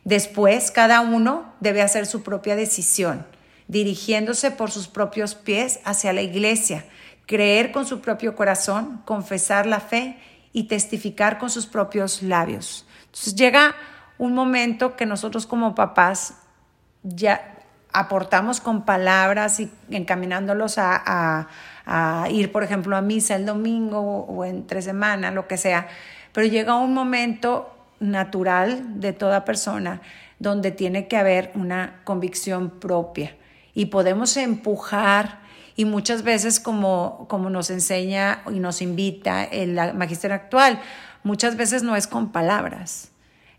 Después, 0.03 0.71
cada 0.71 1.01
uno 1.01 1.53
debe 1.59 1.81
hacer 1.81 2.05
su 2.05 2.23
propia 2.23 2.55
decisión, 2.55 3.25
dirigiéndose 3.67 4.51
por 4.51 4.71
sus 4.71 4.87
propios 4.87 5.35
pies 5.35 5.79
hacia 5.83 6.13
la 6.13 6.21
iglesia, 6.21 6.85
creer 7.25 7.71
con 7.71 7.85
su 7.85 8.01
propio 8.01 8.35
corazón, 8.35 9.01
confesar 9.05 9.65
la 9.65 9.79
fe 9.79 10.17
y 10.53 10.63
testificar 10.63 11.37
con 11.37 11.49
sus 11.49 11.65
propios 11.67 12.23
labios. 12.23 12.87
Entonces 13.05 13.35
llega 13.35 13.75
un 14.17 14.33
momento 14.33 14.95
que 14.95 15.05
nosotros 15.05 15.45
como 15.45 15.75
papás 15.75 16.35
ya 17.03 17.55
aportamos 17.91 18.61
con 18.61 18.85
palabras 18.85 19.59
y 19.59 19.71
encaminándolos 19.89 20.77
a, 20.77 21.47
ir, 22.29 22.51
por 22.51 22.63
ejemplo, 22.63 22.95
a 22.95 23.01
misa 23.01 23.35
el 23.35 23.45
domingo 23.45 23.99
o 23.99 24.45
entre 24.45 24.81
semana, 24.81 25.31
lo 25.31 25.47
que 25.47 25.57
sea. 25.57 25.87
Pero 26.33 26.47
llega 26.47 26.75
un 26.75 26.93
momento 26.93 27.73
natural 27.99 28.99
de 28.99 29.13
toda 29.13 29.45
persona 29.45 30.01
donde 30.39 30.71
tiene 30.71 31.07
que 31.07 31.17
haber 31.17 31.51
una 31.55 32.01
convicción 32.03 32.69
propia 32.69 33.35
y 33.73 33.87
podemos 33.87 34.37
empujar 34.37 35.39
y 35.75 35.85
muchas 35.85 36.23
veces 36.23 36.59
como, 36.59 37.25
como 37.29 37.49
nos 37.49 37.69
enseña 37.69 38.41
y 38.51 38.59
nos 38.59 38.81
invita 38.81 39.43
el 39.43 39.75
magisterio 39.95 40.35
actual, 40.35 40.79
muchas 41.23 41.55
veces 41.55 41.83
no 41.83 41.95
es 41.95 42.07
con 42.07 42.31
palabras, 42.31 43.08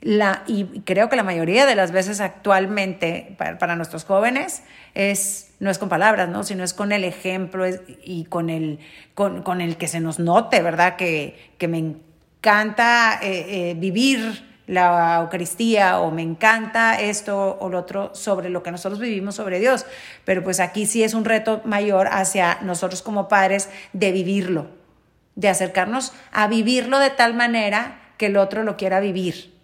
la, 0.02 0.44
y 0.46 0.64
creo 0.80 1.08
que 1.08 1.16
la 1.16 1.22
mayoría 1.22 1.66
de 1.66 1.74
las 1.74 1.92
veces 1.92 2.20
actualmente 2.20 3.36
para, 3.36 3.76
nuestros 3.76 4.04
jóvenes 4.04 4.62
es, 4.94 5.52
no 5.60 5.70
es 5.70 5.78
con 5.78 5.88
palabras, 5.88 6.28
¿no? 6.28 6.42
sino 6.42 6.64
es 6.64 6.72
con 6.72 6.92
el 6.92 7.04
ejemplo 7.04 7.66
y 8.02 8.24
con 8.24 8.48
el, 8.48 8.78
con, 9.14 9.42
con, 9.42 9.60
el 9.60 9.76
que 9.76 9.88
se 9.88 10.00
nos 10.00 10.18
note, 10.18 10.62
¿verdad? 10.62 10.96
Que, 10.96 11.52
que 11.58 11.68
me 11.68 11.78
encanta 11.78 13.20
eh, 13.22 13.70
eh, 13.70 13.74
vivir 13.76 14.48
la 14.66 15.18
Eucaristía 15.20 15.98
o 15.98 16.10
me 16.10 16.22
encanta 16.22 16.98
esto 17.00 17.58
o 17.60 17.68
lo 17.68 17.80
otro 17.80 18.14
sobre 18.14 18.48
lo 18.48 18.62
que 18.62 18.70
nosotros 18.70 19.00
vivimos 19.00 19.34
sobre 19.34 19.58
Dios. 19.58 19.84
Pero 20.24 20.42
pues 20.42 20.60
aquí 20.60 20.86
sí 20.86 21.02
es 21.02 21.12
un 21.12 21.24
reto 21.24 21.60
mayor 21.64 22.08
hacia 22.10 22.58
nosotros 22.62 23.02
como 23.02 23.28
padres 23.28 23.68
de 23.92 24.12
vivirlo, 24.12 24.68
de 25.34 25.48
acercarnos 25.48 26.12
a 26.32 26.46
vivirlo 26.46 27.00
de 27.00 27.10
tal 27.10 27.34
manera 27.34 28.00
que 28.16 28.26
el 28.26 28.36
otro 28.36 28.62
lo 28.62 28.76
quiera 28.76 29.00
vivir. 29.00 29.59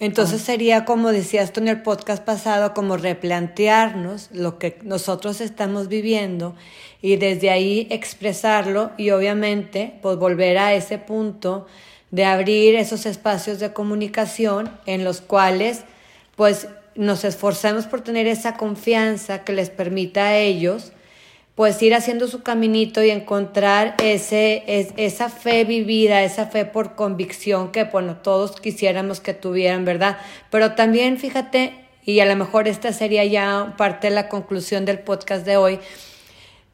Entonces 0.00 0.42
sería, 0.42 0.84
como 0.84 1.12
decías 1.12 1.52
tú 1.52 1.60
en 1.60 1.68
el 1.68 1.82
podcast 1.82 2.24
pasado, 2.24 2.74
como 2.74 2.96
replantearnos 2.96 4.28
lo 4.32 4.58
que 4.58 4.78
nosotros 4.82 5.40
estamos 5.40 5.88
viviendo 5.88 6.56
y 7.00 7.16
desde 7.16 7.50
ahí 7.50 7.86
expresarlo 7.90 8.90
y 8.96 9.10
obviamente 9.10 9.94
pues 10.02 10.18
volver 10.18 10.58
a 10.58 10.74
ese 10.74 10.98
punto 10.98 11.66
de 12.10 12.24
abrir 12.24 12.74
esos 12.74 13.06
espacios 13.06 13.60
de 13.60 13.72
comunicación 13.72 14.70
en 14.86 15.04
los 15.04 15.20
cuales 15.20 15.84
pues 16.36 16.68
nos 16.96 17.24
esforzamos 17.24 17.86
por 17.86 18.00
tener 18.00 18.26
esa 18.26 18.56
confianza 18.56 19.44
que 19.44 19.52
les 19.52 19.70
permita 19.70 20.26
a 20.26 20.38
ellos 20.38 20.92
pues 21.54 21.80
ir 21.82 21.94
haciendo 21.94 22.26
su 22.26 22.42
caminito 22.42 23.02
y 23.02 23.10
encontrar 23.10 23.94
ese, 24.02 24.64
esa 24.96 25.28
fe 25.28 25.64
vivida, 25.64 26.24
esa 26.24 26.46
fe 26.46 26.64
por 26.64 26.96
convicción 26.96 27.70
que, 27.70 27.84
bueno, 27.84 28.16
todos 28.16 28.60
quisiéramos 28.60 29.20
que 29.20 29.34
tuvieran, 29.34 29.84
¿verdad? 29.84 30.18
Pero 30.50 30.74
también, 30.74 31.16
fíjate, 31.16 31.74
y 32.04 32.18
a 32.20 32.26
lo 32.26 32.34
mejor 32.34 32.66
esta 32.66 32.92
sería 32.92 33.24
ya 33.24 33.74
parte 33.78 34.08
de 34.08 34.14
la 34.14 34.28
conclusión 34.28 34.84
del 34.84 34.98
podcast 34.98 35.46
de 35.46 35.56
hoy, 35.56 35.78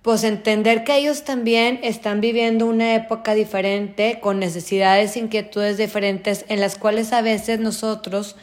pues 0.00 0.24
entender 0.24 0.82
que 0.82 0.96
ellos 0.96 1.24
también 1.24 1.78
están 1.82 2.22
viviendo 2.22 2.64
una 2.64 2.94
época 2.94 3.34
diferente, 3.34 4.18
con 4.20 4.38
necesidades, 4.38 5.18
inquietudes 5.18 5.76
diferentes, 5.76 6.46
en 6.48 6.58
las 6.58 6.78
cuales 6.78 7.12
a 7.12 7.20
veces 7.20 7.60
nosotros 7.60 8.34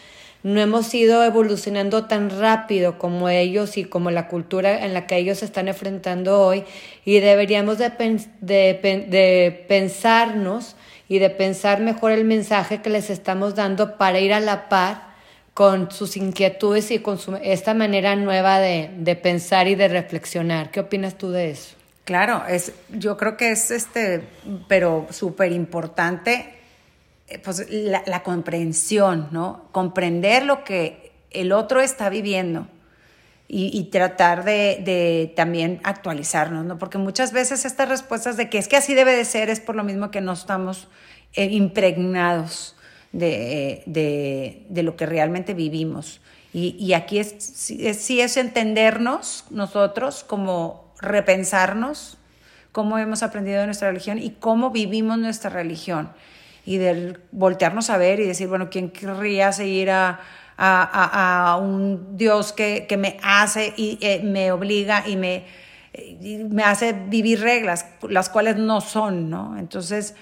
no 0.47 0.61
hemos 0.61 0.93
ido 0.93 1.25
evolucionando 1.25 2.05
tan 2.05 2.29
rápido 2.29 2.97
como 2.97 3.27
ellos 3.27 3.77
y 3.77 3.83
como 3.83 4.11
la 4.11 4.29
cultura 4.29 4.85
en 4.85 4.93
la 4.93 5.05
que 5.05 5.17
ellos 5.17 5.39
se 5.39 5.45
están 5.45 5.67
enfrentando 5.67 6.41
hoy 6.41 6.63
y 7.03 7.19
deberíamos 7.19 7.77
de, 7.77 7.91
de, 8.39 9.65
pensarnos 9.67 10.77
y 11.09 11.19
de 11.19 11.29
pensar 11.29 11.81
mejor 11.81 12.13
el 12.13 12.23
mensaje 12.23 12.81
que 12.81 12.89
les 12.89 13.09
estamos 13.09 13.55
dando 13.55 13.97
para 13.97 14.21
ir 14.21 14.33
a 14.33 14.39
la 14.39 14.69
par 14.69 15.15
con 15.53 15.91
sus 15.91 16.15
inquietudes 16.15 16.91
y 16.91 16.99
con 16.99 17.19
esta 17.43 17.73
manera 17.73 18.15
nueva 18.15 18.59
de, 18.59 18.89
de 18.99 19.17
pensar 19.17 19.67
y 19.67 19.75
de 19.75 19.89
reflexionar. 19.89 20.71
¿Qué 20.71 20.79
opinas 20.79 21.17
tú 21.17 21.31
de 21.31 21.49
eso? 21.49 21.75
Claro, 22.05 22.43
es, 22.47 22.71
yo 22.89 23.17
creo 23.17 23.35
que 23.35 23.51
es 23.51 23.69
este, 23.69 24.23
pero 24.69 25.07
súper 25.09 25.51
importante 25.51 26.53
pues, 27.43 27.67
la, 27.69 28.23
comprensión, 28.23 29.27
¿no? 29.31 29.69
Comprender 29.71 30.45
lo 30.45 30.63
que 30.63 31.11
el 31.31 31.51
otro 31.51 31.81
está 31.81 32.09
viviendo. 32.09 32.67
y, 33.49 33.83
tratar 33.91 34.43
de, 34.43 35.31
también 35.35 35.79
actualizarnos, 35.83 36.65
¿no? 36.65 36.77
Porque 36.77 36.97
muchas 36.97 37.31
veces 37.31 37.63
estas 37.63 37.87
respuestas 37.87 38.35
de 38.35 38.49
que 38.49 38.57
es 38.57 38.67
que 38.67 38.75
así 38.75 38.93
debe 38.93 39.15
de 39.15 39.23
ser 39.23 39.49
es 39.49 39.61
por 39.61 39.75
lo 39.75 39.85
mismo 39.85 40.11
que 40.11 40.19
no 40.19 40.33
estamos 40.33 40.89
eh, 41.33 41.45
impregnados 41.45 42.75
de, 43.13 43.83
de, 43.85 44.83
lo 44.83 44.97
que 44.97 45.05
realmente 45.05 45.53
vivimos. 45.53 46.19
Y, 46.53 46.93
aquí 46.93 47.19
es, 47.19 47.35
sí 47.37 48.19
es 48.19 48.35
entendernos 48.35 49.45
nosotros, 49.49 50.23
como 50.23 50.91
repensarnos 50.99 52.17
cómo 52.71 52.97
hemos 52.97 53.23
aprendido 53.23 53.59
de 53.59 53.65
nuestra 53.65 53.89
religión 53.89 54.19
y 54.19 54.31
cómo 54.31 54.71
vivimos 54.71 55.17
nuestra 55.17 55.49
religión. 55.49 56.09
Y 56.67 56.79
del 56.79 57.21
voltearnos 57.31 57.89
a 57.89 57.97
ver 57.97 58.19
y 58.19 58.25
decir, 58.25 58.49
bueno, 58.49 58.69
¿quién 58.69 58.91
querría 58.91 59.53
seguir 59.53 59.89
a, 59.89 60.19
a, 60.57 61.57
un 61.61 62.17
Dios 62.17 62.51
que, 62.51 62.85
que, 62.89 62.97
me 62.97 63.17
hace 63.23 63.73
y 63.77 63.97
eh, 64.01 64.21
me 64.21 64.51
obliga 64.51 65.07
y 65.07 65.15
me, 65.15 65.45
me 66.49 66.63
hace 66.63 66.91
vivir 66.91 67.39
reglas, 67.39 67.85
las 68.09 68.27
cuales 68.27 68.57
no 68.57 68.81
son, 68.81 69.29
¿no? 69.29 69.57
Entonces, 69.57 70.13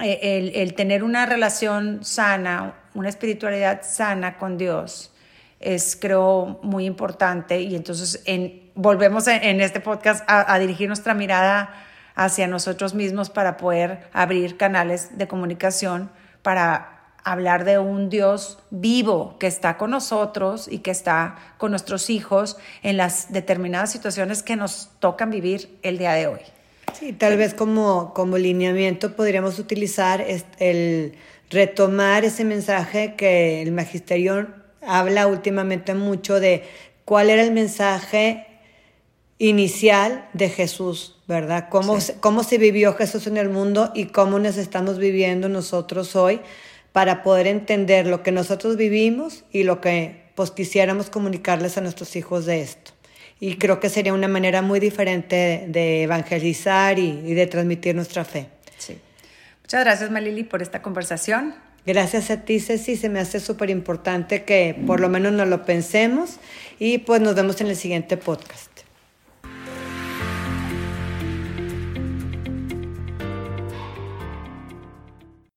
eh, 0.00 0.20
el, 0.22 0.54
el, 0.54 0.74
tener 0.74 1.02
una 1.02 1.26
relación 1.26 2.04
sana, 2.04 2.74
una 2.94 3.08
espiritualidad 3.08 3.82
sana 3.82 4.38
con 4.38 4.56
Dios, 4.56 5.12
es 5.58 5.98
creo 6.00 6.60
muy 6.62 6.84
importante 6.84 7.60
y 7.60 7.74
entonces 7.74 8.22
en, 8.26 8.70
volvemos 8.76 9.26
en, 9.26 9.60
este 9.60 9.80
podcast 9.80 10.22
a, 10.28 10.52
a 10.54 10.58
dirigir 10.60 10.86
nuestra 10.86 11.14
mirada 11.14 11.70
hacia 12.14 12.46
nosotros 12.46 12.94
mismos 12.94 13.30
para 13.30 13.56
poder 13.56 14.08
abrir 14.12 14.56
canales 14.56 15.18
de 15.18 15.28
comunicación 15.28 16.10
para 16.42 16.94
hablar 17.24 17.64
de 17.64 17.78
un 17.78 18.10
Dios 18.10 18.58
vivo 18.70 19.36
que 19.38 19.46
está 19.46 19.78
con 19.78 19.90
nosotros 19.90 20.68
y 20.70 20.78
que 20.78 20.90
está 20.90 21.36
con 21.56 21.70
nuestros 21.70 22.10
hijos 22.10 22.58
en 22.82 22.98
las 22.98 23.32
determinadas 23.32 23.90
situaciones 23.90 24.42
que 24.42 24.56
nos 24.56 24.90
tocan 24.98 25.30
vivir 25.30 25.78
el 25.82 25.96
día 25.96 26.12
de 26.12 26.26
hoy. 26.26 26.40
Sí, 26.92 27.12
tal 27.12 27.36
vez 27.38 27.54
como, 27.54 28.12
como 28.14 28.36
lineamiento 28.36 29.16
podríamos 29.16 29.58
utilizar 29.58 30.24
el 30.58 31.14
retomar 31.50 32.24
ese 32.24 32.44
mensaje 32.44 33.14
que 33.16 33.62
el 33.62 33.72
magisterio 33.72 34.48
habla 34.86 35.26
últimamente 35.26 35.94
mucho 35.94 36.40
de 36.40 36.64
cuál 37.04 37.30
era 37.30 37.42
el 37.42 37.52
mensaje 37.52 38.46
inicial 39.38 40.28
de 40.32 40.48
Jesús, 40.48 41.13
¿verdad? 41.26 41.68
Cómo, 41.70 41.98
cómo 42.20 42.42
se 42.44 42.58
vivió 42.58 42.94
Jesús 42.94 43.26
en 43.26 43.36
el 43.36 43.48
mundo 43.48 43.92
y 43.94 44.06
cómo 44.06 44.38
nos 44.38 44.56
estamos 44.56 44.98
viviendo 44.98 45.48
nosotros 45.48 46.16
hoy 46.16 46.40
para 46.92 47.22
poder 47.22 47.46
entender 47.46 48.06
lo 48.06 48.22
que 48.22 48.30
nosotros 48.30 48.76
vivimos 48.76 49.44
y 49.50 49.64
lo 49.64 49.80
que 49.80 50.24
pues 50.34 50.50
quisiéramos 50.50 51.10
comunicarles 51.10 51.78
a 51.78 51.80
nuestros 51.80 52.14
hijos 52.16 52.46
de 52.46 52.60
esto. 52.60 52.92
Y 53.40 53.56
creo 53.56 53.80
que 53.80 53.88
sería 53.88 54.12
una 54.12 54.28
manera 54.28 54.62
muy 54.62 54.80
diferente 54.80 55.66
de, 55.68 56.02
evangelizar 56.02 56.98
y, 56.98 57.34
de 57.34 57.46
transmitir 57.46 57.94
nuestra 57.94 58.24
fe. 58.24 58.48
Sí. 58.78 58.98
Muchas 59.62 59.84
gracias, 59.84 60.10
Malili, 60.10 60.44
por 60.44 60.62
esta 60.62 60.82
conversación. 60.82 61.54
Gracias 61.86 62.30
a 62.30 62.44
ti, 62.44 62.60
Ceci. 62.60 62.96
Se 62.96 63.08
me 63.08 63.20
hace 63.20 63.40
súper 63.40 63.70
importante 63.70 64.44
que 64.44 64.80
por 64.86 65.00
lo 65.00 65.08
menos 65.08 65.32
nos 65.32 65.48
lo 65.48 65.64
pensemos 65.64 66.38
y 66.78 66.98
pues 66.98 67.20
nos 67.20 67.34
vemos 67.34 67.60
en 67.60 67.66
el 67.66 67.76
siguiente 67.76 68.16
podcast. 68.16 68.73